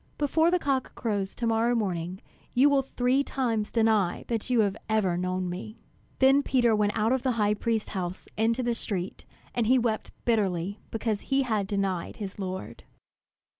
"Before 0.17 0.49
the 0.49 0.57
cock 0.57 0.95
crows 0.95 1.35
to 1.35 1.45
morrow 1.45 1.75
morning, 1.75 2.21
you 2.55 2.71
will 2.71 2.81
three 2.81 3.23
times 3.23 3.71
deny 3.71 4.25
that 4.29 4.49
you 4.49 4.61
have 4.61 4.75
ever 4.89 5.15
known 5.15 5.47
me." 5.47 5.77
Then 6.17 6.41
Peter 6.41 6.75
went 6.75 6.93
out 6.97 7.11
of 7.13 7.21
the 7.21 7.33
high 7.33 7.53
priest's 7.53 7.89
house 7.89 8.27
into 8.35 8.63
the 8.63 8.73
street; 8.73 9.25
and 9.53 9.67
he 9.67 9.77
wept 9.77 10.09
bitterly 10.25 10.79
because 10.89 11.21
he 11.21 11.43
had 11.43 11.67
denied 11.67 12.17
his 12.17 12.39
Lord. 12.39 12.83